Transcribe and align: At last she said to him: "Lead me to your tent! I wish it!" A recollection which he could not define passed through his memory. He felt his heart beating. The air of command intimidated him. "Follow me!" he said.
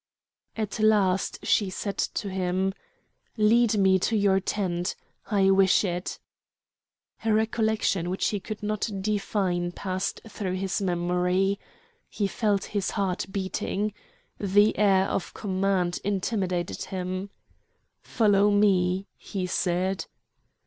At 0.57 0.79
last 0.79 1.45
she 1.45 1.69
said 1.69 1.99
to 1.99 2.27
him: 2.27 2.73
"Lead 3.37 3.77
me 3.77 3.99
to 3.99 4.15
your 4.15 4.39
tent! 4.39 4.95
I 5.29 5.51
wish 5.51 5.83
it!" 5.85 6.17
A 7.23 7.31
recollection 7.31 8.09
which 8.09 8.29
he 8.29 8.39
could 8.39 8.63
not 8.63 8.89
define 9.01 9.71
passed 9.73 10.19
through 10.27 10.55
his 10.55 10.81
memory. 10.81 11.59
He 12.09 12.25
felt 12.25 12.63
his 12.73 12.89
heart 12.97 13.27
beating. 13.31 13.93
The 14.39 14.75
air 14.75 15.05
of 15.05 15.35
command 15.35 15.99
intimidated 16.03 16.85
him. 16.85 17.29
"Follow 18.01 18.49
me!" 18.49 19.05
he 19.15 19.45
said. 19.45 20.07